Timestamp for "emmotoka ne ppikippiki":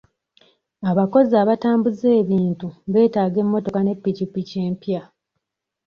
3.43-4.55